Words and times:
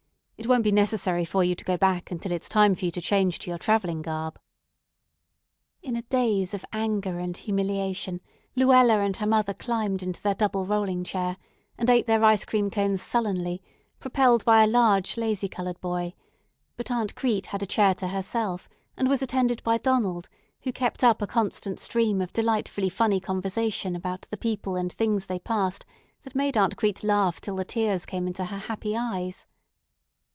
It 0.43 0.47
won't 0.47 0.63
be 0.63 0.71
necessary 0.71 1.23
for 1.23 1.43
you 1.43 1.53
to 1.53 1.63
go 1.63 1.77
back 1.77 2.09
until 2.09 2.31
it's 2.31 2.49
time 2.49 2.73
for 2.73 2.85
you 2.85 2.89
to 2.93 2.99
change 2.99 3.37
to 3.37 3.49
your 3.51 3.59
travelling 3.59 4.01
garb." 4.01 4.39
In 5.83 5.95
a 5.95 6.01
daze 6.01 6.55
of 6.55 6.65
anger 6.73 7.19
and 7.19 7.37
humiliation 7.37 8.21
Luella 8.55 9.01
and 9.01 9.15
her 9.17 9.27
mother 9.27 9.53
climbed 9.53 10.01
into 10.01 10.19
their 10.19 10.33
double 10.33 10.65
rolling 10.65 11.03
chair, 11.03 11.37
and 11.77 11.91
ate 11.91 12.07
their 12.07 12.23
ice 12.23 12.43
cream 12.43 12.71
cones 12.71 13.03
sullenly, 13.03 13.61
propelled 13.99 14.43
by 14.43 14.63
a 14.63 14.67
large, 14.67 15.15
lazy 15.15 15.47
colored 15.47 15.79
boy; 15.79 16.15
but 16.75 16.89
Aunt 16.89 17.13
Crete 17.13 17.45
had 17.45 17.61
a 17.61 17.67
chair 17.67 17.93
to 17.93 18.07
herself, 18.07 18.67
and 18.97 19.07
was 19.07 19.21
attended 19.21 19.61
by 19.61 19.77
Donald, 19.77 20.27
who 20.61 20.71
kept 20.71 21.03
up 21.03 21.21
a 21.21 21.27
constant 21.27 21.77
stream 21.79 22.19
of 22.19 22.33
delightfully 22.33 22.89
funny 22.89 23.19
conversation 23.19 23.95
about 23.95 24.23
the 24.31 24.37
people 24.37 24.75
and 24.75 24.91
things 24.91 25.27
they 25.27 25.37
passed 25.37 25.85
that 26.23 26.33
made 26.33 26.57
Aunt 26.57 26.77
Crete 26.77 27.03
laugh 27.03 27.37
until 27.37 27.57
the 27.57 27.63
tears 27.63 28.07
came 28.07 28.25
into 28.25 28.45
her 28.45 28.57
happy 28.57 28.97
eyes. 28.97 29.45